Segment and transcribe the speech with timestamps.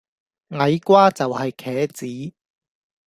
[0.49, 1.87] 矮瓜就係茄
[2.29, 2.33] 子